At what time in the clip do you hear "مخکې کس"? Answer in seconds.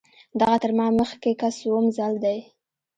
0.99-1.53